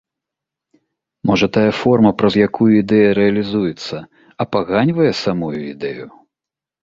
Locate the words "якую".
2.47-2.69